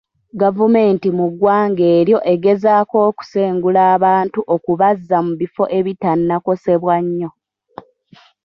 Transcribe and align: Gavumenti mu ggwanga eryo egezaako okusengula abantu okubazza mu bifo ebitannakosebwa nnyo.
Gavumenti 0.41 1.07
mu 1.17 1.25
ggwanga 1.31 1.83
eryo 1.97 2.17
egezaako 2.33 2.95
okusengula 3.09 3.81
abantu 3.95 4.39
okubazza 4.55 5.17
mu 5.25 5.33
bifo 5.41 5.63
ebitannakosebwa 5.77 6.95
nnyo. 7.05 7.29